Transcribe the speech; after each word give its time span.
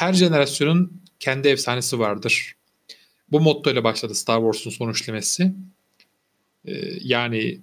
Her 0.00 0.12
jenerasyonun 0.12 1.02
kendi 1.18 1.48
efsanesi 1.48 1.98
vardır. 1.98 2.56
Bu 3.32 3.40
motto 3.40 3.70
ile 3.70 3.84
başladı 3.84 4.14
Star 4.14 4.38
Wars'un 4.40 4.70
son 4.70 4.90
üçlemesi. 4.90 5.54
Ee, 6.64 6.72
yani 7.00 7.60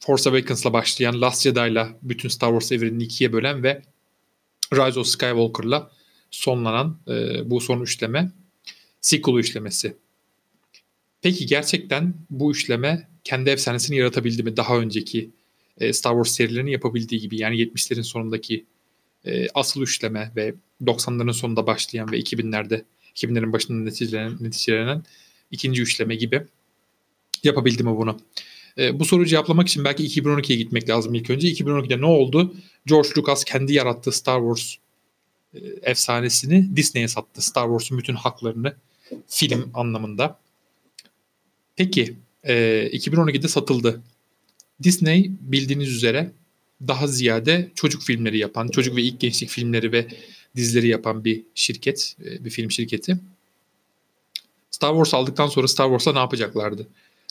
Force 0.00 0.30
Awakens'la 0.30 0.72
başlayan, 0.72 1.20
Last 1.20 1.42
Jedi'la 1.42 1.98
bütün 2.02 2.28
Star 2.28 2.50
Wars 2.50 2.72
evrenini 2.72 3.02
ikiye 3.02 3.32
bölen 3.32 3.62
ve 3.62 3.82
Rise 4.72 5.00
of 5.00 5.06
Skywalker'la 5.06 5.90
sonlanan 6.30 6.98
e, 7.08 7.50
bu 7.50 7.60
son 7.60 7.80
üçleme 7.80 8.32
sequel 9.00 9.34
üçlemesi. 9.34 9.96
Peki 11.22 11.46
gerçekten 11.46 12.14
bu 12.30 12.52
üçleme 12.52 13.08
kendi 13.24 13.50
efsanesini 13.50 13.96
yaratabildi 13.96 14.42
mi? 14.42 14.56
Daha 14.56 14.78
önceki 14.78 15.30
e, 15.78 15.92
Star 15.92 16.12
Wars 16.12 16.36
serilerini 16.36 16.72
yapabildiği 16.72 17.20
gibi 17.20 17.40
yani 17.40 17.56
70'lerin 17.56 18.02
sonundaki 18.02 18.64
e, 19.24 19.46
asıl 19.54 19.82
üçleme 19.82 20.32
ve 20.36 20.54
90'ların 20.82 21.32
sonunda 21.32 21.66
başlayan 21.66 22.12
ve 22.12 22.20
2000'lerde 22.20 22.84
2000'lerin 23.14 23.52
başında 23.52 23.84
neticelenen, 23.84 24.36
neticelenen 24.40 25.02
ikinci 25.50 25.82
üçleme 25.82 26.16
gibi 26.16 26.42
yapabildi 27.44 27.82
mi 27.82 27.96
bunu? 27.96 28.18
E, 28.78 29.00
bu 29.00 29.04
soruyu 29.04 29.26
cevaplamak 29.26 29.68
için 29.68 29.84
belki 29.84 30.04
2012'ye 30.04 30.58
gitmek 30.58 30.88
lazım 30.88 31.14
ilk 31.14 31.30
önce. 31.30 31.48
2012'de 31.48 32.00
ne 32.00 32.06
oldu? 32.06 32.54
George 32.86 33.08
Lucas 33.16 33.44
kendi 33.44 33.72
yarattığı 33.72 34.12
Star 34.12 34.40
Wars 34.40 34.74
e, 35.54 35.90
efsanesini 35.90 36.76
Disney'e 36.76 37.08
sattı. 37.08 37.42
Star 37.42 37.64
Wars'un 37.64 37.98
bütün 37.98 38.14
haklarını 38.14 38.74
film 39.26 39.70
anlamında. 39.74 40.38
Peki 41.76 42.16
e, 42.44 42.54
2012'de 42.92 43.48
satıldı. 43.48 44.02
Disney 44.82 45.30
bildiğiniz 45.40 45.88
üzere 45.88 46.32
daha 46.88 47.06
ziyade 47.06 47.70
çocuk 47.74 48.02
filmleri 48.02 48.38
yapan, 48.38 48.68
çocuk 48.68 48.96
ve 48.96 49.02
ilk 49.02 49.20
gençlik 49.20 49.50
filmleri 49.50 49.92
ve 49.92 50.06
dizileri 50.56 50.88
yapan 50.88 51.24
bir 51.24 51.42
şirket, 51.54 52.16
e, 52.24 52.44
bir 52.44 52.50
film 52.50 52.70
şirketi. 52.70 53.18
Star 54.70 54.90
Wars 54.90 55.14
aldıktan 55.14 55.46
sonra 55.46 55.68
Star 55.68 55.86
Wars'la 55.86 56.12
ne 56.12 56.18
yapacaklardı? 56.18 56.86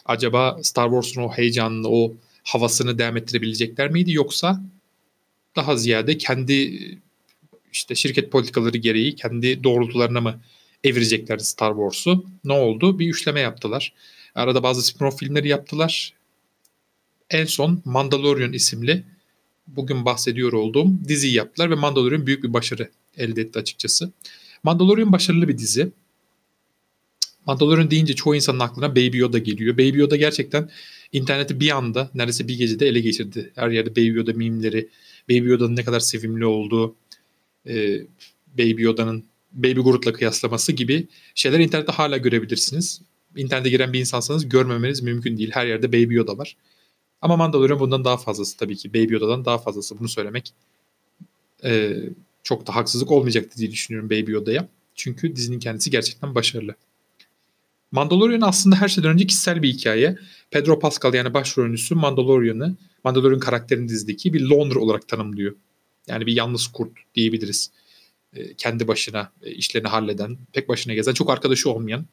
Acaba 0.06 0.60
Star 0.64 0.90
Wars'un 0.90 1.22
o 1.22 1.30
heyecanını, 1.30 1.88
o 1.90 2.14
havasını 2.44 2.98
devam 2.98 3.18
ettirebilecekler 3.18 3.92
miydi 3.92 4.12
yoksa 4.12 4.62
daha 5.56 5.76
ziyade 5.76 6.18
kendi 6.18 6.54
işte 7.74 7.96
şirket 7.96 8.32
politikaları 8.32 8.78
gereği 8.78 9.16
kendi 9.16 9.64
doğrultularına 9.64 10.22
mı 10.22 10.42
evireceklerdi 10.84 11.44
Star 11.44 11.72
Wars'u? 11.72 12.26
Ne 12.44 12.54
oldu? 12.54 13.00
Bir 13.00 13.10
üçleme 13.10 13.40
yaptılar. 13.40 13.94
Arada 14.36 14.64
bazı 14.64 14.92
spin-off 14.92 15.18
filmleri 15.18 15.48
yaptılar. 15.48 16.14
En 17.30 17.46
son 17.46 17.82
Mandalorian 17.86 18.54
isimli 18.54 19.04
bugün 19.68 20.06
bahsediyor 20.06 20.54
olduğum 20.54 20.88
diziyi 21.08 21.34
yaptılar 21.34 21.72
ve 21.72 21.76
Mandalorian 21.76 22.28
büyük 22.28 22.44
bir 22.44 22.54
başarı 22.54 22.90
elde 23.18 23.42
etti 23.42 23.60
açıkçası. 23.60 24.12
Mandalorian 24.64 25.12
başarılı 25.12 25.48
bir 25.48 25.58
dizi. 25.58 25.92
Mandalorian 27.46 27.92
deyince 27.92 28.16
çoğu 28.16 28.36
insanın 28.36 28.60
aklına 28.60 28.92
Baby 28.92 29.18
Yoda 29.18 29.38
geliyor. 29.38 29.74
Baby 29.74 29.98
Yoda 29.98 30.16
gerçekten 30.16 30.70
interneti 31.14 31.60
bir 31.60 31.78
anda 31.78 32.12
neredeyse 32.16 32.48
bir 32.48 32.58
gecede 32.58 32.88
ele 32.88 33.00
geçirdi. 33.00 33.52
Her 33.56 33.70
yerde 33.70 33.92
Baby 33.92 34.18
Yoda 34.18 34.34
mimleri, 34.34 34.90
Baby 35.30 35.48
Yoda'nın 35.50 35.76
ne 35.76 35.84
kadar 35.84 36.00
sevimli 36.00 36.46
olduğu, 36.46 36.96
e, 37.68 38.02
Baby 38.58 38.82
Yoda'nın 38.84 39.24
Baby 39.52 39.80
Groot'la 39.80 40.14
kıyaslaması 40.14 40.72
gibi 40.72 41.08
şeyler 41.36 41.60
internette 41.60 41.92
hala 41.92 42.18
görebilirsiniz. 42.18 43.02
İnternete 43.36 43.70
giren 43.70 43.94
bir 43.94 44.00
insansanız 44.00 44.50
görmemeniz 44.50 45.02
mümkün 45.02 45.38
değil. 45.38 45.52
Her 45.54 45.68
yerde 45.68 45.94
Baby 45.94 46.16
Yoda 46.16 46.38
var. 46.38 46.56
Ama 47.22 47.38
Mandalorian 47.38 47.80
bundan 47.80 48.06
daha 48.06 48.18
fazlası 48.18 48.58
tabii 48.58 48.76
ki. 48.76 48.94
Baby 48.94 49.14
Yoda'dan 49.14 49.46
daha 49.46 49.58
fazlası. 49.58 50.00
Bunu 50.00 50.10
söylemek 50.10 50.54
e, 51.64 51.96
çok 52.48 52.68
da 52.68 52.76
haksızlık 52.76 53.12
olmayacaktı 53.12 53.58
diye 53.58 53.72
düşünüyorum 53.72 54.10
Baby 54.10 54.32
Yoda'ya. 54.32 54.68
Çünkü 54.96 55.36
dizinin 55.36 55.60
kendisi 55.60 55.92
gerçekten 55.92 56.36
başarılı. 56.36 56.76
Mandalorian 57.92 58.42
aslında 58.42 58.76
her 58.76 58.88
şeyden 58.88 59.12
önce 59.12 59.28
kişisel 59.28 59.62
bir 59.62 59.74
hikaye. 59.74 60.18
Pedro 60.52 60.80
Pascal 60.80 61.14
yani 61.14 61.34
başrolünüsü 61.34 61.96
Mandalorian'ı, 61.96 62.76
Mandalorian 63.04 63.40
karakterini 63.40 63.90
dizideki 63.90 64.34
bir 64.34 64.42
loner 64.42 64.76
olarak 64.76 65.08
tanımlıyor. 65.08 65.56
Yani 66.08 66.26
bir 66.26 66.36
yalnız 66.36 66.68
kurt 66.68 66.92
diyebiliriz. 67.16 67.72
E, 68.34 68.54
kendi 68.54 68.88
başına 68.88 69.32
e, 69.44 69.52
işlerini 69.52 69.88
halleden, 69.88 70.38
pek 70.54 70.70
başına 70.70 70.94
gezen, 70.94 71.14
çok 71.14 71.30
arkadaşı 71.30 71.70
olmayan 71.70 72.06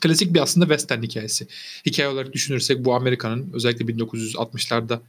klasik 0.00 0.34
bir 0.34 0.40
aslında 0.40 0.66
western 0.66 1.02
hikayesi. 1.02 1.46
Hikaye 1.86 2.08
olarak 2.08 2.32
düşünürsek 2.32 2.84
bu 2.84 2.94
Amerika'nın 2.94 3.50
özellikle 3.52 3.84
1960'larda 3.84 5.00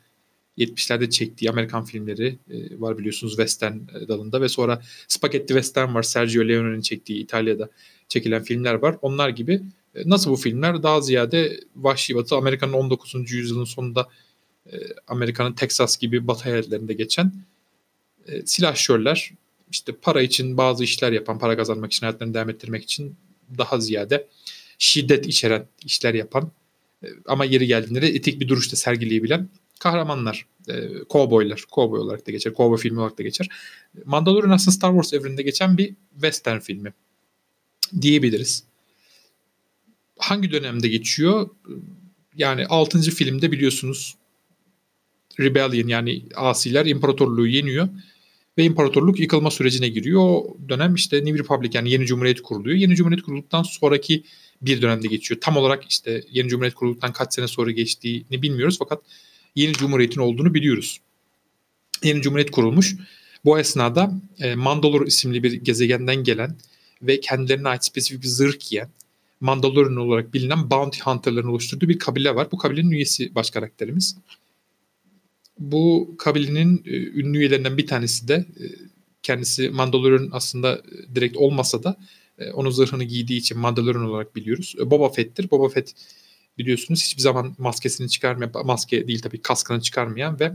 70'lerde 0.57 1.09
çektiği 1.09 1.49
Amerikan 1.49 1.83
filmleri 1.83 2.37
e, 2.49 2.81
var 2.81 2.97
biliyorsunuz 2.97 3.33
western 3.33 3.73
e, 3.73 4.07
dalında 4.07 4.41
ve 4.41 4.49
sonra 4.49 4.81
Spaghetti 5.07 5.47
Western 5.47 5.93
var 5.93 6.03
Sergio 6.03 6.47
Leone'nin 6.47 6.81
çektiği 6.81 7.23
İtalya'da 7.23 7.69
çekilen 8.07 8.43
filmler 8.43 8.73
var. 8.73 8.95
Onlar 9.01 9.29
gibi 9.29 9.61
e, 9.95 10.09
nasıl 10.09 10.31
bu 10.31 10.35
filmler 10.35 10.83
daha 10.83 11.01
ziyade 11.01 11.59
vahşi 11.75 12.15
batı 12.15 12.35
Amerika'nın 12.35 12.73
19. 12.73 13.31
yüzyılın 13.31 13.65
sonunda 13.65 14.07
e, 14.71 14.77
Amerika'nın 15.07 15.53
Texas 15.53 15.97
gibi 15.97 16.27
batı 16.27 16.49
eyaletlerinde 16.49 16.93
geçen 16.93 17.33
e, 18.27 18.45
silahşörler 18.45 19.33
işte 19.71 19.91
para 19.91 20.21
için 20.21 20.57
bazı 20.57 20.83
işler 20.83 21.11
yapan, 21.11 21.39
para 21.39 21.57
kazanmak 21.57 21.91
için, 21.91 22.05
hayatlarını 22.05 22.33
devam 22.33 22.49
ettirmek 22.49 22.83
için 22.83 23.15
daha 23.57 23.79
ziyade 23.79 24.27
şiddet 24.79 25.27
içeren 25.27 25.67
işler 25.85 26.13
yapan 26.13 26.51
e, 27.03 27.07
ama 27.25 27.45
yeri 27.45 27.67
geldiğinde 27.67 28.01
de 28.01 28.07
etik 28.07 28.39
bir 28.39 28.47
duruşta 28.47 28.75
sergileyebilen 28.75 29.49
kahramanlar, 29.77 30.45
e, 30.67 31.03
kovboylar, 31.09 31.63
kovboy 31.71 31.99
olarak 31.99 32.27
da 32.27 32.31
geçer, 32.31 32.53
kovboy 32.53 32.77
filmi 32.77 32.99
olarak 32.99 33.17
da 33.17 33.23
geçer. 33.23 33.49
Mandalorian 34.05 34.49
aslında 34.49 34.71
Star 34.71 34.91
Wars 34.91 35.13
evreninde 35.13 35.43
geçen 35.43 35.77
bir 35.77 35.93
western 36.13 36.59
filmi 36.59 36.93
diyebiliriz. 38.01 38.63
Hangi 40.17 40.51
dönemde 40.51 40.87
geçiyor? 40.87 41.49
Yani 42.35 42.65
6. 42.65 43.01
filmde 43.01 43.51
biliyorsunuz 43.51 44.17
Rebellion 45.39 45.87
yani 45.87 46.23
asiler 46.35 46.85
imparatorluğu 46.85 47.47
yeniyor 47.47 47.89
ve 48.57 48.63
imparatorluk 48.63 49.19
yıkılma 49.19 49.51
sürecine 49.51 49.89
giriyor. 49.89 50.21
O 50.21 50.57
dönem 50.69 50.95
işte 50.95 51.25
New 51.25 51.39
Republic 51.39 51.71
yani 51.73 51.91
yeni 51.91 52.05
cumhuriyet 52.05 52.41
kuruluyor. 52.41 52.77
Yeni 52.77 52.95
cumhuriyet 52.95 53.23
kurulduktan 53.23 53.63
sonraki 53.63 54.23
bir 54.61 54.81
dönemde 54.81 55.07
geçiyor. 55.07 55.41
Tam 55.41 55.57
olarak 55.57 55.83
işte 55.89 56.23
yeni 56.31 56.49
cumhuriyet 56.49 56.75
kurulduktan 56.75 57.13
kaç 57.13 57.33
sene 57.33 57.47
sonra 57.47 57.71
geçtiğini 57.71 58.41
bilmiyoruz 58.41 58.75
fakat 58.79 59.01
yeni 59.57 59.73
cumhuriyetin 59.73 60.21
olduğunu 60.21 60.53
biliyoruz. 60.53 60.99
Yeni 62.03 62.21
cumhuriyet 62.21 62.51
kurulmuş. 62.51 62.95
Bu 63.45 63.59
esnada 63.59 64.11
e, 64.39 64.55
Mandalor 64.55 65.07
isimli 65.07 65.43
bir 65.43 65.53
gezegenden 65.53 66.23
gelen 66.23 66.55
ve 67.01 67.19
kendilerine 67.19 67.69
ait 67.69 67.85
spesifik 67.85 68.23
bir 68.23 68.27
zırh 68.27 68.59
giyen 68.59 68.89
Mandalorian 69.39 69.95
olarak 69.95 70.33
bilinen 70.33 70.69
Bounty 70.69 70.99
Hunter'ların 70.99 71.47
oluşturduğu 71.47 71.89
bir 71.89 71.99
kabile 71.99 72.35
var. 72.35 72.47
Bu 72.51 72.57
kabilenin 72.57 72.91
üyesi 72.91 73.35
baş 73.35 73.49
karakterimiz. 73.49 74.17
Bu 75.59 76.15
kabilenin 76.17 76.83
e, 76.85 76.95
ünlü 76.95 77.37
üyelerinden 77.37 77.77
bir 77.77 77.87
tanesi 77.87 78.27
de 78.27 78.33
e, 78.33 78.65
kendisi 79.23 79.69
Mandalorian 79.69 80.29
aslında 80.31 80.75
e, 80.75 81.15
direkt 81.15 81.37
olmasa 81.37 81.83
da 81.83 81.97
e, 82.39 82.51
onun 82.51 82.69
zırhını 82.69 83.03
giydiği 83.03 83.39
için 83.39 83.57
Mandalorian 83.57 84.05
olarak 84.05 84.35
biliyoruz. 84.35 84.75
E, 84.79 84.91
Boba 84.91 85.09
Fett'tir. 85.09 85.51
Boba 85.51 85.69
Fett 85.69 85.93
biliyorsunuz 86.57 87.03
hiçbir 87.05 87.21
zaman 87.21 87.55
maskesini 87.57 88.09
çıkarmayan, 88.09 88.51
maske 88.65 89.07
değil 89.07 89.21
tabii 89.21 89.41
kaskını 89.41 89.81
çıkarmayan 89.81 90.39
ve 90.39 90.53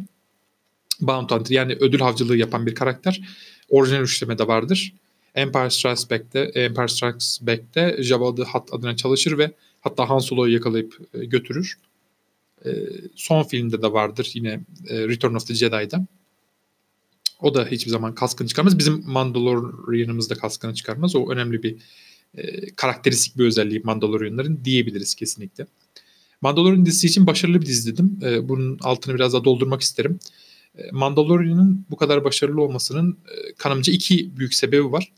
Bounty 1.00 1.34
Hunter 1.34 1.54
yani 1.54 1.76
ödül 1.80 2.00
havcılığı 2.00 2.36
yapan 2.36 2.66
bir 2.66 2.74
karakter. 2.74 3.20
Orijinal 3.68 4.02
üçlemede 4.02 4.46
vardır. 4.46 4.94
Empire 5.34 5.70
Strikes 5.70 6.10
Back'te, 6.10 6.40
Empire 6.40 6.88
Strikes 6.88 7.38
Back'te 7.42 8.02
Jabba 8.02 8.34
the 8.34 8.42
Hutt 8.42 8.74
adına 8.74 8.96
çalışır 8.96 9.38
ve 9.38 9.52
hatta 9.80 10.10
Han 10.10 10.18
Solo'yu 10.18 10.54
yakalayıp 10.54 10.98
e, 11.14 11.24
götürür. 11.24 11.78
son 13.14 13.42
filmde 13.42 13.82
de 13.82 13.92
vardır 13.92 14.30
yine 14.34 14.60
Return 14.90 15.34
of 15.34 15.46
the 15.46 15.54
Jedi'da. 15.54 16.06
O 17.40 17.54
da 17.54 17.66
hiçbir 17.66 17.90
zaman 17.90 18.14
kaskını 18.14 18.48
çıkarmaz. 18.48 18.78
Bizim 18.78 19.02
Mandalorian'ımız 19.06 20.31
da 20.31 20.34
kaskını 20.34 20.75
çıkarmaz. 20.75 21.16
O 21.16 21.31
önemli 21.32 21.62
bir 21.62 21.76
e, 22.37 22.70
karakteristik 22.76 23.38
bir 23.38 23.44
özelliği 23.44 23.81
Mandalorianların 23.84 24.61
diyebiliriz 24.64 25.14
kesinlikle. 25.14 25.67
Mandalorian 26.40 26.87
dizisi 26.87 27.06
için 27.06 27.26
başarılı 27.26 27.61
bir 27.61 27.67
dizi 27.67 27.93
dedim. 27.93 28.19
E, 28.23 28.49
bunun 28.49 28.79
altını 28.82 29.14
biraz 29.14 29.32
daha 29.32 29.44
doldurmak 29.44 29.81
isterim. 29.81 30.19
E, 30.79 30.90
Mandalorian'ın 30.93 31.87
bu 31.90 31.96
kadar 31.96 32.25
başarılı 32.25 32.62
olmasının 32.62 33.12
e, 33.12 33.52
kanımca 33.55 33.93
iki 33.93 34.37
büyük 34.37 34.55
sebebi 34.55 34.93
var. 34.93 35.12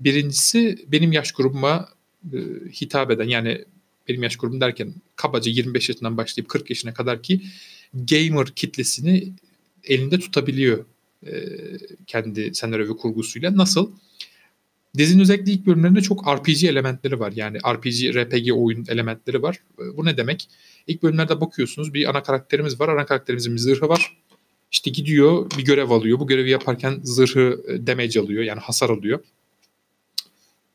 Birincisi 0.00 0.84
benim 0.88 1.12
yaş 1.12 1.32
grubuma 1.32 1.88
e, 2.32 2.38
hitap 2.80 3.10
eden 3.10 3.28
yani 3.28 3.64
benim 4.08 4.22
yaş 4.22 4.36
grubum 4.36 4.60
derken 4.60 4.94
kabaca 5.16 5.50
25 5.50 5.88
yaşından 5.88 6.16
başlayıp 6.16 6.48
40 6.48 6.70
yaşına 6.70 6.94
kadar 6.94 7.22
ki 7.22 7.40
gamer 7.94 8.46
kitlesini 8.46 9.32
elinde 9.84 10.18
tutabiliyor 10.18 10.84
e, 11.26 11.32
kendi 12.06 12.54
senaryo 12.54 12.94
ve 12.94 12.96
kurgusuyla. 12.96 13.56
Nasıl? 13.56 13.90
Dizinin 14.98 15.22
özellikle 15.22 15.52
ilk 15.52 15.66
bölümlerinde 15.66 16.00
çok 16.00 16.28
RPG 16.28 16.64
elementleri 16.64 17.20
var. 17.20 17.32
Yani 17.36 17.58
RPG, 17.58 18.16
RPG 18.16 18.52
oyun 18.54 18.84
elementleri 18.88 19.42
var. 19.42 19.60
E, 19.78 19.96
bu 19.96 20.04
ne 20.04 20.16
demek? 20.16 20.48
İlk 20.86 21.02
bölümlerde 21.02 21.40
bakıyorsunuz 21.40 21.94
bir 21.94 22.10
ana 22.10 22.22
karakterimiz 22.22 22.80
var. 22.80 22.88
Ana 22.88 23.06
karakterimizin 23.06 23.54
bir 23.54 23.58
zırhı 23.58 23.88
var. 23.88 24.16
İşte 24.72 24.90
gidiyor 24.90 25.50
bir 25.58 25.64
görev 25.64 25.90
alıyor. 25.90 26.20
Bu 26.20 26.26
görevi 26.26 26.50
yaparken 26.50 27.00
zırhı 27.02 27.62
e, 27.68 27.86
damage 27.86 28.20
alıyor 28.20 28.42
yani 28.42 28.60
hasar 28.60 28.90
alıyor. 28.90 29.20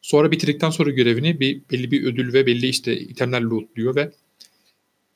Sonra 0.01 0.31
bitirdikten 0.31 0.69
sonra 0.69 0.89
görevini 0.89 1.39
bir 1.39 1.61
belli 1.71 1.91
bir 1.91 2.03
ödül 2.03 2.33
ve 2.33 2.45
belli 2.45 2.67
işte 2.67 2.99
itemler 2.99 3.41
lootluyor 3.41 3.95
ve 3.95 4.11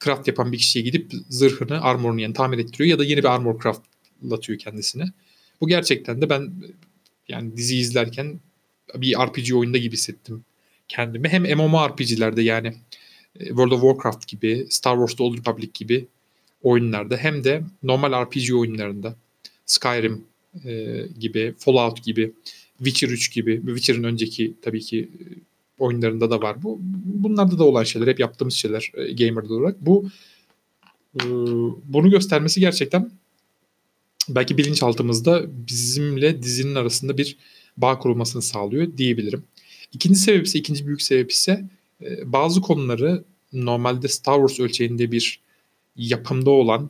craft 0.04 0.28
yapan 0.28 0.52
bir 0.52 0.58
kişiye 0.58 0.86
gidip 0.86 1.12
zırhını, 1.30 1.82
armorunu 1.82 2.22
yani 2.22 2.34
tamir 2.34 2.58
ettiriyor 2.58 2.90
ya 2.90 3.00
da 3.00 3.04
yeni 3.04 3.20
bir 3.20 3.36
armor 3.36 3.62
craftlatıyor 3.62 4.60
kendisine. 4.60 5.04
Bu 5.62 5.68
gerçekten 5.68 6.22
de 6.22 6.30
ben 6.30 6.54
yani 7.28 7.58
dizi 7.58 7.78
izlerken 7.78 8.40
bir 8.96 9.16
RPG 9.18 9.54
oyunda 9.56 9.78
gibi 9.78 9.94
hissettim 9.94 10.46
kendimi. 10.88 11.30
Hem 11.30 11.58
MMORPG'lerde 11.58 12.42
yani 12.42 12.68
e, 13.40 13.46
World 13.46 13.72
of 13.72 13.82
Warcraft 13.82 14.28
gibi, 14.28 14.68
Star 14.70 14.96
Wars 14.96 15.16
The 15.16 15.24
Old 15.24 15.38
Republic 15.38 15.70
gibi 15.74 16.08
oyunlarda 16.64 17.18
hem 17.18 17.44
de 17.44 17.64
normal 17.84 18.26
RPG 18.26 18.54
oyunlarında 18.54 19.16
Skyrim 19.66 20.24
e, 20.66 21.04
gibi, 21.20 21.54
Fallout 21.58 22.04
gibi, 22.04 22.34
Witcher 22.78 23.10
3 23.10 23.34
gibi, 23.34 23.62
Witcher'ın 23.66 24.04
önceki 24.04 24.54
tabii 24.62 24.82
ki 24.82 25.10
e, 25.20 25.24
oyunlarında 25.80 26.32
da 26.32 26.42
var. 26.42 26.64
Bu 26.64 26.80
bunlarda 27.04 27.60
da 27.60 27.64
olan 27.64 27.84
şeyler, 27.84 28.08
hep 28.08 28.20
yaptığımız 28.20 28.54
şeyler 28.54 28.92
e, 28.94 29.14
gamer 29.14 29.42
olarak. 29.42 29.82
Bu 29.82 30.10
e, 31.16 31.26
bunu 31.84 32.10
göstermesi 32.10 32.60
gerçekten 32.60 33.12
belki 34.30 34.58
bilinçaltımızda 34.58 35.46
bizimle 35.68 36.44
dizinin 36.44 36.76
arasında 36.76 37.18
bir 37.18 37.38
bağ 37.82 38.00
kurulmasını 38.00 38.42
sağlıyor 38.42 38.98
diyebilirim. 38.98 39.44
İkinci 39.94 40.20
sebep 40.20 40.46
ise, 40.46 40.60
ikinci 40.60 40.88
büyük 40.88 41.02
sebep 41.02 41.32
ise 41.32 41.66
e, 42.02 42.34
bazı 42.34 42.62
konuları 42.62 43.24
normalde 43.54 44.08
Star 44.08 44.48
Wars 44.48 44.60
ölçeğinde 44.60 45.12
bir 45.12 45.40
yapımda 45.96 46.50
olan 46.50 46.90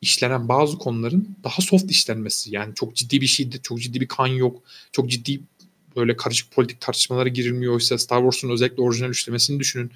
işlenen 0.00 0.48
bazı 0.48 0.78
konuların 0.78 1.36
daha 1.44 1.62
soft 1.62 1.90
işlenmesi. 1.90 2.54
Yani 2.54 2.74
çok 2.74 2.96
ciddi 2.96 3.20
bir 3.20 3.26
şeydi, 3.26 3.60
çok 3.62 3.80
ciddi 3.80 4.00
bir 4.00 4.08
kan 4.08 4.26
yok, 4.26 4.62
çok 4.92 5.10
ciddi 5.10 5.40
böyle 5.96 6.16
karışık 6.16 6.52
politik 6.52 6.80
tartışmalara 6.80 7.28
girilmiyor. 7.28 7.74
Oysa 7.74 7.98
Star 7.98 8.18
Wars'un 8.18 8.50
özellikle 8.50 8.82
orijinal 8.82 9.10
üçlemesini 9.10 9.60
düşünün. 9.60 9.90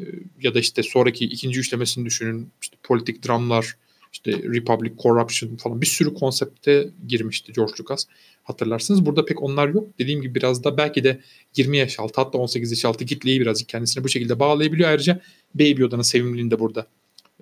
Ee, 0.00 0.04
ya 0.42 0.54
da 0.54 0.60
işte 0.60 0.82
sonraki 0.82 1.24
ikinci 1.24 1.60
üçlemesini 1.60 2.06
düşünün. 2.06 2.50
İşte 2.62 2.76
politik 2.82 3.26
dramlar, 3.26 3.76
işte 4.16 4.32
Republic 4.32 4.92
Corruption 5.02 5.56
falan 5.56 5.80
bir 5.80 5.86
sürü 5.86 6.14
konsepte 6.14 6.88
girmişti 7.08 7.52
George 7.52 7.72
Lucas. 7.80 8.06
Hatırlarsınız. 8.44 9.06
Burada 9.06 9.24
pek 9.24 9.42
onlar 9.42 9.68
yok. 9.68 9.88
Dediğim 9.98 10.22
gibi 10.22 10.34
biraz 10.34 10.64
da 10.64 10.76
belki 10.76 11.04
de 11.04 11.20
20 11.56 11.76
yaş 11.76 12.00
altı 12.00 12.20
hatta 12.20 12.38
18 12.38 12.70
yaş 12.70 12.84
altı 12.84 13.06
kitleyi 13.06 13.40
birazcık 13.40 13.68
kendisine 13.68 14.04
bu 14.04 14.08
şekilde 14.08 14.40
bağlayabiliyor. 14.40 14.88
Ayrıca 14.88 15.20
Baby 15.54 15.80
Yoda'nın 15.80 16.02
sevimliliğini 16.02 16.50
de 16.50 16.58
burada 16.58 16.86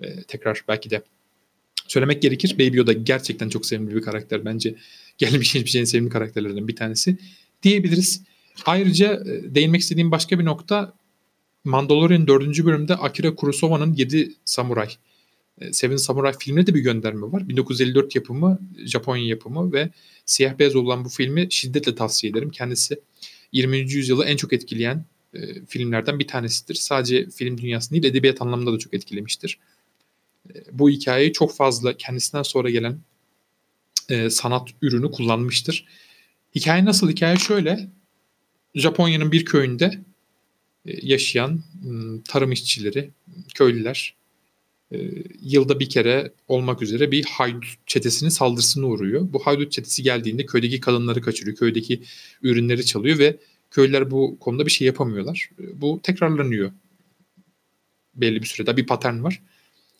e, 0.01 0.23
tekrar 0.23 0.63
belki 0.67 0.89
de 0.89 1.01
söylemek 1.87 2.21
gerekir. 2.21 2.53
Baby 2.53 2.77
Yoda 2.77 2.93
gerçekten 2.93 3.49
çok 3.49 3.65
sevimli 3.65 3.95
bir 3.95 4.01
karakter. 4.01 4.45
Bence 4.45 4.75
gelmiş 5.17 5.55
hiçbir 5.55 5.69
şeyin 5.69 5.85
sevimli 5.85 6.09
karakterlerinden 6.09 6.67
bir 6.67 6.75
tanesi 6.75 7.17
diyebiliriz. 7.63 8.21
Ayrıca 8.65 9.13
e, 9.13 9.55
değinmek 9.55 9.81
istediğim 9.81 10.11
başka 10.11 10.39
bir 10.39 10.45
nokta 10.45 10.93
Mandalorian 11.63 12.27
4. 12.27 12.65
bölümde 12.65 12.95
Akira 12.95 13.35
Kurosawa'nın 13.35 13.93
7 13.93 14.33
Samuray 14.45 14.89
Seven 15.71 15.95
Samurai 15.95 16.33
filmine 16.39 16.67
de 16.67 16.73
bir 16.73 16.79
gönderme 16.79 17.31
var. 17.31 17.49
1954 17.49 18.15
yapımı, 18.15 18.59
Japonya 18.85 19.27
yapımı 19.27 19.73
ve 19.73 19.89
siyah 20.25 20.59
beyaz 20.59 20.75
olan 20.75 21.05
bu 21.05 21.09
filmi 21.09 21.47
şiddetle 21.49 21.95
tavsiye 21.95 22.31
ederim. 22.31 22.49
Kendisi 22.49 22.99
20. 23.51 23.77
yüzyılı 23.77 24.25
en 24.25 24.37
çok 24.37 24.53
etkileyen 24.53 25.05
e, 25.33 25.65
filmlerden 25.65 26.19
bir 26.19 26.27
tanesidir. 26.27 26.75
Sadece 26.75 27.29
film 27.29 27.57
dünyasını 27.57 27.91
değil 27.91 28.13
edebiyat 28.13 28.41
anlamında 28.41 28.73
da 28.73 28.79
çok 28.79 28.93
etkilemiştir. 28.93 29.59
E, 30.49 30.53
bu 30.71 30.89
hikayeyi 30.89 31.33
çok 31.33 31.55
fazla 31.55 31.97
kendisinden 31.97 32.43
sonra 32.43 32.69
gelen 32.69 32.99
e, 34.09 34.29
sanat 34.29 34.69
ürünü 34.81 35.11
kullanmıştır. 35.11 35.85
Hikaye 36.55 36.85
nasıl? 36.85 37.09
Hikaye 37.09 37.37
şöyle. 37.37 37.89
Japonya'nın 38.75 39.31
bir 39.31 39.45
köyünde 39.45 39.99
e, 40.85 41.07
yaşayan 41.07 41.63
tarım 42.27 42.51
işçileri, 42.51 43.11
köylüler 43.55 44.15
e, 44.91 44.97
yılda 45.41 45.79
bir 45.79 45.89
kere 45.89 46.33
olmak 46.47 46.81
üzere 46.81 47.11
bir 47.11 47.25
haydut 47.25 47.65
çetesinin 47.87 48.29
saldırısına 48.29 48.85
uğruyor. 48.85 49.33
Bu 49.33 49.39
haydut 49.39 49.71
çetesi 49.71 50.03
geldiğinde 50.03 50.45
köydeki 50.45 50.79
kadınları 50.79 51.21
kaçırıyor, 51.21 51.57
köydeki 51.57 52.03
ürünleri 52.41 52.85
çalıyor 52.85 53.19
ve 53.19 53.37
köylüler 53.71 54.11
bu 54.11 54.37
konuda 54.39 54.65
bir 54.65 54.71
şey 54.71 54.87
yapamıyorlar. 54.87 55.49
E, 55.59 55.81
bu 55.81 55.99
tekrarlanıyor 56.03 56.71
belli 58.15 58.41
bir 58.41 58.47
sürede 58.47 58.77
bir 58.77 58.87
patern 58.87 59.23
var. 59.23 59.41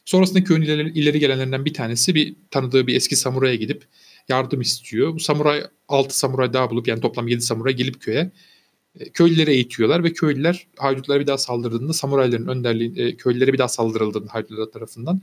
Sonrasında 0.06 0.44
köyün 0.44 0.62
ileri 0.62 1.20
gelenlerinden 1.20 1.66
bir 1.66 1.74
tanesi 1.74 2.16
bir 2.16 2.36
tanıdığı 2.52 2.88
bir 2.88 2.96
eski 2.96 3.16
samuraya 3.16 3.56
gidip 3.56 3.86
yardım 4.30 4.62
istiyor. 4.62 5.14
Bu 5.14 5.20
samuray 5.20 5.64
6 5.88 6.18
samuray 6.18 6.54
daha 6.54 6.70
bulup 6.70 6.88
yani 6.88 7.02
toplam 7.02 7.28
7 7.28 7.42
samuray 7.42 7.74
gelip 7.74 8.02
köye 8.02 8.32
e, 9.00 9.10
köylüleri 9.10 9.52
eğitiyorlar 9.52 10.04
ve 10.04 10.14
köylüler 10.14 10.68
haydutlara 10.78 11.20
bir 11.20 11.28
daha 11.28 11.38
saldırdığında 11.38 11.94
samurayların 11.94 12.48
önderliği 12.48 13.00
e, 13.00 13.16
köylülere 13.16 13.54
bir 13.54 13.58
daha 13.58 13.68
saldırıldığında 13.68 14.34
haydutlar 14.34 14.66
tarafından 14.66 15.22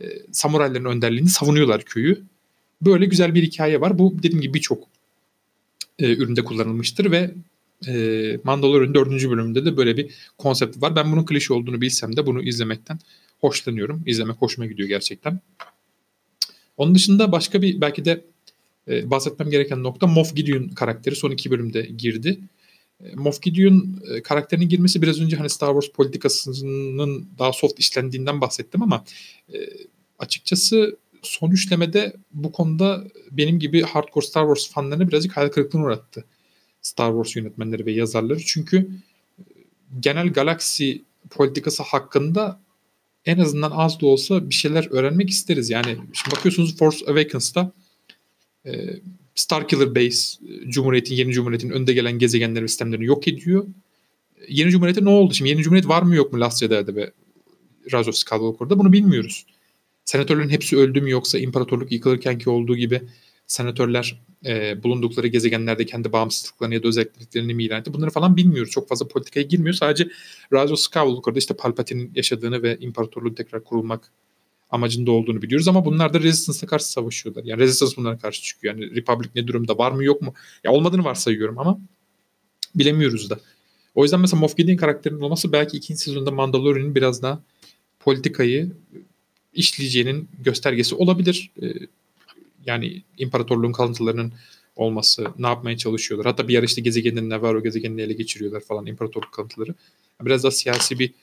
e, 0.00 0.04
samurayların 0.32 0.84
önderliğini 0.84 1.28
savunuyorlar 1.28 1.84
köyü. 1.84 2.22
Böyle 2.82 3.06
güzel 3.06 3.34
bir 3.34 3.42
hikaye 3.42 3.80
var. 3.80 3.98
Bu 3.98 4.14
dediğim 4.18 4.40
gibi 4.40 4.54
birçok 4.54 4.84
e, 5.98 6.16
üründe 6.16 6.44
kullanılmıştır 6.44 7.10
ve 7.10 7.30
e, 7.86 8.40
Mandalorian 8.44 8.94
4. 8.94 9.10
bölümünde 9.10 9.64
de 9.64 9.76
böyle 9.76 9.96
bir 9.96 10.14
konsept 10.38 10.82
var. 10.82 10.96
Ben 10.96 11.12
bunun 11.12 11.24
klişe 11.24 11.52
olduğunu 11.52 11.80
bilsem 11.80 12.16
de 12.16 12.26
bunu 12.26 12.42
izlemekten 12.42 12.98
hoşlanıyorum. 13.40 14.02
İzlemek 14.06 14.36
hoşuma 14.36 14.66
gidiyor 14.66 14.88
gerçekten. 14.88 15.40
Onun 16.76 16.94
dışında 16.94 17.32
başka 17.32 17.62
bir 17.62 17.80
belki 17.80 18.04
de 18.04 18.24
e, 18.88 19.10
bahsetmem 19.10 19.50
gereken 19.50 19.82
nokta 19.82 20.06
Moff 20.06 20.36
Gideon 20.36 20.68
karakteri 20.68 21.16
son 21.16 21.30
iki 21.30 21.50
bölümde 21.50 21.82
girdi. 21.82 22.38
E, 23.04 23.14
Moff 23.14 23.42
Gideon 23.42 24.00
e, 24.10 24.22
karakterinin 24.22 24.68
girmesi 24.68 25.02
biraz 25.02 25.20
önce 25.20 25.36
hani 25.36 25.50
Star 25.50 25.68
Wars 25.68 25.92
politikasının 25.92 27.28
daha 27.38 27.52
soft 27.52 27.78
işlendiğinden 27.78 28.40
bahsettim 28.40 28.82
ama 28.82 29.04
e, 29.54 29.58
açıkçası 30.18 30.96
son 31.22 31.50
üçlemede 31.50 32.12
bu 32.32 32.52
konuda 32.52 33.04
benim 33.30 33.58
gibi 33.58 33.82
hardcore 33.82 34.26
Star 34.26 34.54
Wars 34.54 34.72
fanlarını 34.72 35.08
birazcık 35.08 35.36
hayal 35.36 35.48
kırıklığına 35.48 35.84
uğrattı. 35.84 36.24
Star 36.82 37.10
Wars 37.10 37.36
yönetmenleri 37.36 37.86
ve 37.86 37.92
yazarları. 37.92 38.40
Çünkü 38.40 38.90
genel 40.00 40.32
galaksi 40.32 41.02
politikası 41.30 41.82
hakkında 41.82 42.60
en 43.24 43.38
azından 43.38 43.70
az 43.70 44.00
da 44.00 44.06
olsa 44.06 44.50
bir 44.50 44.54
şeyler 44.54 44.88
öğrenmek 44.90 45.30
isteriz. 45.30 45.70
Yani 45.70 45.96
şimdi 46.12 46.36
bakıyorsunuz 46.36 46.76
Force 46.76 47.06
Awakens'ta 47.06 47.72
Starkiller 49.38 49.94
Base, 49.94 50.38
e, 50.48 50.70
Cumhuriyet'in, 50.70 51.14
yeni 51.14 51.32
Cumhuriyet'in 51.32 51.70
önde 51.70 51.92
gelen 51.92 52.18
gezegenleri 52.18 52.62
ve 52.62 52.68
sistemlerini 52.68 53.04
yok 53.04 53.28
ediyor. 53.28 53.66
Yeni 54.48 54.70
Cumhuriyet'e 54.70 55.04
ne 55.04 55.08
oldu? 55.08 55.34
Şimdi 55.34 55.50
yeni 55.50 55.62
Cumhuriyet 55.62 55.88
var 55.88 56.02
mı 56.02 56.14
yok 56.14 56.32
mu 56.32 56.40
Last 56.40 56.60
Jedi'de 56.60 56.94
ve 56.94 57.12
of 57.94 58.14
Skywalker'da 58.14 58.78
bunu 58.78 58.92
bilmiyoruz. 58.92 59.46
Senatörlerin 60.04 60.48
hepsi 60.48 60.76
öldü 60.76 61.00
mü 61.00 61.10
yoksa 61.10 61.38
imparatorluk 61.38 61.92
yıkılırkenki 61.92 62.50
olduğu 62.50 62.76
gibi 62.76 63.02
senatörler 63.46 64.20
e, 64.46 64.82
bulundukları 64.82 65.26
gezegenlerde 65.26 65.86
kendi 65.86 66.12
bağımsızlıklarını 66.12 66.74
ya 66.74 66.82
da 66.82 66.88
özelliklerini 66.88 67.54
mi 67.54 67.64
ilan 67.64 67.80
etti? 67.80 67.94
Bunları 67.94 68.10
falan 68.10 68.36
bilmiyoruz. 68.36 68.70
Çok 68.70 68.88
fazla 68.88 69.08
politikaya 69.08 69.46
girmiyor. 69.46 69.74
Sadece 69.74 70.08
of 70.52 70.78
Skywalker'da 70.78 71.38
işte 71.38 71.54
Palpatine'in 71.54 72.12
yaşadığını 72.14 72.62
ve 72.62 72.78
imparatorluğun 72.80 73.34
tekrar 73.34 73.64
kurulmak 73.64 74.12
amacında 74.70 75.10
olduğunu 75.10 75.42
biliyoruz 75.42 75.68
ama 75.68 75.84
bunlar 75.84 76.14
da 76.14 76.20
Resistance'a 76.20 76.66
karşı 76.66 76.90
savaşıyorlar. 76.90 77.44
Yani 77.44 77.60
Resistance 77.60 77.96
bunlara 77.96 78.18
karşı 78.18 78.42
çıkıyor. 78.42 78.74
Yani 78.74 78.96
Republic 78.96 79.30
ne 79.34 79.46
durumda 79.46 79.78
var 79.78 79.92
mı 79.92 80.04
yok 80.04 80.22
mu? 80.22 80.34
Ya 80.64 80.72
olmadığını 80.72 81.04
varsayıyorum 81.04 81.58
ama 81.58 81.80
bilemiyoruz 82.74 83.30
da. 83.30 83.40
O 83.94 84.02
yüzden 84.02 84.20
mesela 84.20 84.40
Moff 84.40 84.56
Gideon 84.56 84.76
karakterinin 84.76 85.20
olması 85.20 85.52
belki 85.52 85.76
ikinci 85.76 86.00
sezonda 86.00 86.30
Mandalorian'ın 86.30 86.94
biraz 86.94 87.22
daha 87.22 87.42
politikayı 88.00 88.72
işleyeceğinin 89.54 90.28
göstergesi 90.44 90.94
olabilir. 90.94 91.50
Ee, 91.62 91.66
yani 92.66 93.02
imparatorluğun 93.18 93.72
kalıntılarının 93.72 94.32
olması, 94.76 95.26
ne 95.38 95.46
yapmaya 95.46 95.76
çalışıyorlar. 95.76 96.26
Hatta 96.26 96.48
bir 96.48 96.58
ara 96.58 96.64
işte 96.66 96.80
gezegenin 96.80 97.30
Navarro 97.30 97.62
gezegenini 97.62 98.02
ele 98.02 98.12
geçiriyorlar 98.12 98.60
falan 98.60 98.86
imparatorluk 98.86 99.32
kalıntıları. 99.32 99.74
Biraz 100.22 100.44
daha 100.44 100.50
siyasi 100.50 100.98
bir 100.98 101.14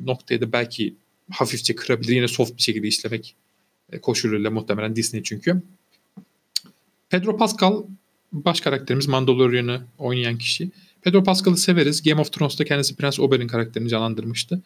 noktaya 0.00 0.40
da 0.40 0.52
belki 0.52 0.94
hafifçe 1.30 1.74
kırabilir. 1.74 2.14
Yine 2.14 2.28
soft 2.28 2.56
bir 2.56 2.62
şekilde 2.62 2.88
işlemek 2.88 3.34
e, 3.92 4.00
koşuluyla 4.00 4.50
muhtemelen 4.50 4.96
Disney 4.96 5.22
çünkü. 5.22 5.62
Pedro 7.10 7.36
Pascal 7.36 7.82
baş 8.32 8.60
karakterimiz 8.60 9.08
Mandalorian'ı 9.08 9.82
oynayan 9.98 10.38
kişi. 10.38 10.70
Pedro 11.02 11.24
Pascal'ı 11.24 11.56
severiz. 11.56 12.02
Game 12.02 12.20
of 12.20 12.32
Thrones'ta 12.32 12.64
kendisi 12.64 12.96
Prens 12.96 13.20
Oberyn 13.20 13.46
karakterini 13.46 13.88
canlandırmıştı. 13.88 14.62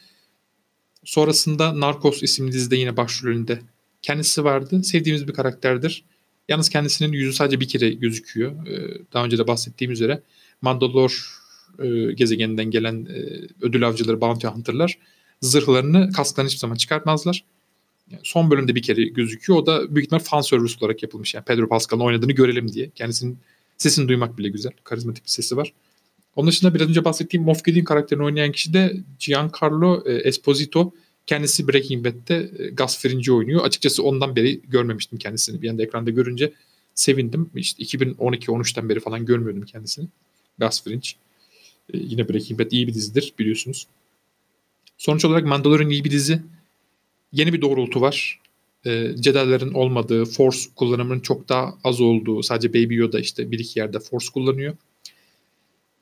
Sonrasında 1.04 1.80
Narcos 1.80 2.22
isimli 2.22 2.52
dizide 2.52 2.76
yine 2.76 2.96
başrolünde 2.96 3.60
kendisi 4.02 4.44
vardı. 4.44 4.84
Sevdiğimiz 4.84 5.28
bir 5.28 5.32
karakterdir. 5.32 6.04
Yalnız 6.48 6.68
kendisinin 6.68 7.12
yüzü 7.12 7.32
sadece 7.32 7.60
bir 7.60 7.68
kere 7.68 7.90
gözüküyor. 7.90 8.66
Ee, 8.66 8.98
daha 9.12 9.24
önce 9.24 9.38
de 9.38 9.46
bahsettiğim 9.46 9.92
üzere 9.92 10.22
Mandalor 10.62 11.38
e, 11.78 12.12
gezegeninden 12.12 12.70
gelen 12.70 13.04
e, 13.04 13.46
ödül 13.60 13.88
avcıları, 13.88 14.20
bounty 14.20 14.46
hunter'lar 14.46 14.98
zırhlarını, 15.40 16.12
kasklarını 16.12 16.49
hiçbir 16.49 16.61
zaman 16.61 16.76
çıkartmazlar. 16.76 17.45
Yani 18.11 18.21
son 18.25 18.50
bölümde 18.50 18.75
bir 18.75 18.83
kere 18.83 19.02
gözüküyor. 19.04 19.59
O 19.59 19.66
da 19.66 19.95
büyük 19.95 20.07
ihtimal 20.07 20.21
fan 20.25 20.40
service 20.40 20.75
olarak 20.80 21.02
yapılmış. 21.02 21.35
Yani 21.35 21.45
Pedro 21.45 21.68
Pascal'ın 21.68 22.02
oynadığını 22.02 22.33
görelim 22.33 22.73
diye. 22.73 22.90
Kendisinin 22.95 23.38
sesini 23.76 24.09
duymak 24.09 24.38
bile 24.38 24.49
güzel. 24.49 24.73
Karizmatik 24.85 25.25
bir 25.25 25.30
sesi 25.30 25.57
var. 25.57 25.73
Onun 26.37 26.49
dışında 26.49 26.75
biraz 26.75 26.88
önce 26.88 27.04
bahsettiğim 27.04 27.45
Moff 27.45 27.64
Gideon 27.64 27.85
karakterini 27.85 28.25
oynayan 28.25 28.52
kişi 28.52 28.73
de 28.73 28.97
Giancarlo 29.21 30.02
e, 30.07 30.12
Esposito. 30.12 30.92
Kendisi 31.26 31.68
Breaking 31.68 32.07
Bad'de 32.07 32.50
e, 32.59 32.71
Gus 32.71 32.99
Fring'i 32.99 33.33
oynuyor. 33.33 33.64
Açıkçası 33.64 34.02
ondan 34.02 34.37
beri 34.37 34.61
görmemiştim 34.68 35.18
kendisini. 35.18 35.62
Bir 35.62 35.68
anda 35.68 35.83
ekranda 35.83 36.11
görünce 36.11 36.52
sevindim. 36.95 37.50
İşte 37.54 37.83
2012-13'ten 37.83 38.88
beri 38.88 39.00
falan 39.00 39.26
görmüyordum 39.26 39.62
kendisini. 39.62 40.09
Gus 40.59 40.85
Fring. 40.85 41.04
E, 41.95 41.99
yine 41.99 42.28
Breaking 42.28 42.61
Bad 42.61 42.71
iyi 42.71 42.87
bir 42.87 42.95
dizidir 42.95 43.33
biliyorsunuz. 43.38 43.87
Sonuç 44.98 45.24
olarak 45.24 45.46
Mandalorian 45.46 45.90
iyi 45.90 46.04
bir 46.04 46.10
dizi. 46.10 46.42
Yeni 47.32 47.52
bir 47.52 47.60
doğrultu 47.60 48.00
var. 48.00 48.40
E, 48.86 48.90
Jedi'lerin 49.22 49.74
olmadığı, 49.74 50.24
Force 50.24 50.58
kullanımının 50.76 51.20
çok 51.20 51.48
daha 51.48 51.74
az 51.84 52.00
olduğu, 52.00 52.42
sadece 52.42 52.68
Baby 52.68 52.94
Yoda 52.94 53.20
işte 53.20 53.50
bir 53.50 53.58
iki 53.58 53.78
yerde 53.78 54.00
Force 54.00 54.26
kullanıyor. 54.34 54.76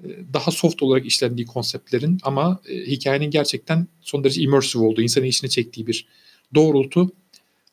E, 0.05 0.09
daha 0.35 0.51
soft 0.51 0.83
olarak 0.83 1.07
işlendiği 1.07 1.47
konseptlerin 1.47 2.19
ama 2.23 2.61
e, 2.69 2.75
hikayenin 2.75 3.31
gerçekten 3.31 3.87
son 4.01 4.25
derece 4.25 4.41
immersive 4.41 4.83
olduğu, 4.83 5.03
insanın 5.03 5.27
içine 5.27 5.51
çektiği 5.51 5.87
bir 5.87 6.07
doğrultu. 6.55 7.11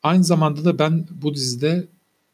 Aynı 0.02 0.24
zamanda 0.24 0.64
da 0.64 0.78
ben 0.78 1.06
bu 1.22 1.34
dizide 1.34 1.86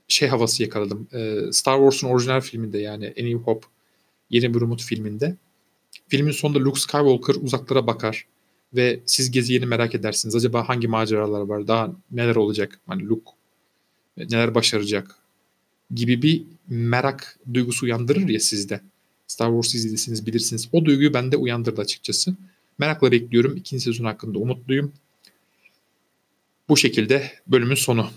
şey 0.08 0.28
havası 0.28 0.62
yakaladım. 0.62 1.08
E, 1.12 1.52
Star 1.52 1.78
Wars'un 1.78 2.08
orijinal 2.08 2.40
filminde 2.40 2.78
yani 2.78 3.06
A 3.06 3.22
New 3.22 3.38
Hope, 3.38 3.66
Yeni 4.30 4.54
Bir 4.54 4.60
Umut 4.60 4.82
filminde. 4.82 5.36
Filmin 6.08 6.32
sonunda 6.32 6.58
Luke 6.58 6.80
Skywalker 6.80 7.34
uzaklara 7.34 7.86
bakar 7.86 8.26
ve 8.74 9.00
siz 9.06 9.30
geziyeni 9.30 9.66
merak 9.66 9.94
edersiniz. 9.94 10.36
Acaba 10.36 10.68
hangi 10.68 10.88
maceralar 10.88 11.40
var? 11.40 11.68
Daha 11.68 11.92
neler 12.10 12.36
olacak? 12.36 12.80
Hani 12.86 13.08
Luke 13.08 13.30
neler 14.16 14.54
başaracak? 14.54 15.16
Gibi 15.94 16.22
bir 16.22 16.42
merak 16.68 17.38
duygusu 17.54 17.86
uyandırır 17.86 18.28
ya 18.28 18.40
sizde. 18.40 18.80
Star 19.26 19.48
Wars 19.48 19.74
izlediyseniz 19.74 20.26
bilirsiniz. 20.26 20.68
O 20.72 20.84
duyguyu 20.84 21.14
bende 21.14 21.36
uyandırdı 21.36 21.80
açıkçası. 21.80 22.34
Merakla 22.78 23.12
bekliyorum. 23.12 23.56
İkinci 23.56 23.84
sezon 23.84 24.04
hakkında 24.04 24.38
umutluyum. 24.38 24.92
Bu 26.68 26.76
şekilde 26.76 27.32
bölümün 27.46 27.74
sonu. 27.74 28.10